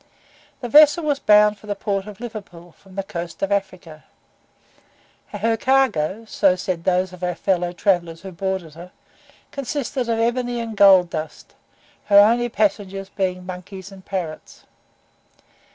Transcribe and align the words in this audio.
This 0.61 0.71
vessel 0.71 1.03
was 1.03 1.19
bound 1.19 1.59
for 1.59 1.67
the 1.67 1.75
port 1.75 2.07
of 2.07 2.19
Liverpool, 2.19 2.71
from 2.71 2.95
the 2.95 3.03
coast 3.03 3.43
of 3.43 3.51
Africa; 3.51 4.03
her 5.27 5.55
cargo 5.55 6.25
(so 6.25 6.55
said 6.55 6.85
those 6.85 7.13
of 7.13 7.21
our 7.23 7.35
fellow 7.35 7.71
travellers 7.71 8.21
who 8.23 8.31
boarded 8.31 8.73
her), 8.73 8.89
consisted 9.51 10.09
of 10.09 10.17
ebony 10.17 10.59
and 10.59 10.75
gold 10.75 11.11
dust, 11.11 11.53
her 12.05 12.17
only 12.17 12.49
passengers 12.49 13.09
being 13.09 13.45
monkeys 13.45 13.91
and 13.91 14.03
parrots. 14.03 14.63